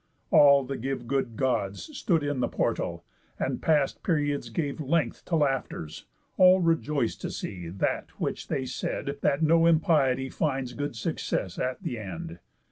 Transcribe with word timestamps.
All 0.31 0.63
the 0.63 0.77
give 0.77 1.05
good 1.05 1.35
Gods 1.37 1.95
Stood 1.95 2.23
in 2.23 2.39
the 2.39 2.47
portal, 2.47 3.03
and 3.37 3.61
past 3.61 4.01
periods 4.01 4.49
Gave 4.49 4.81
length 4.81 5.23
to 5.25 5.35
laughters, 5.35 6.05
all 6.37 6.59
rejoic'd 6.59 7.21
to 7.21 7.29
see 7.29 7.69
That 7.69 8.07
which 8.19 8.47
they 8.47 8.65
said, 8.65 9.19
that 9.21 9.43
no 9.43 9.67
impiety 9.67 10.27
Finds 10.27 10.73
good 10.73 10.95
success 10.95 11.59
at 11.59 11.83
th' 11.83 11.95
end. 11.97 12.39